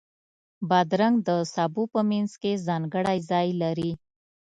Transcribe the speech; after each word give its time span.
بادرنګ 0.69 1.15
د 1.27 1.29
سبو 1.53 1.83
په 1.93 2.01
منځ 2.09 2.31
کې 2.41 2.61
ځانګړی 2.67 3.17
ځای 3.29 3.47
لري. 3.61 3.91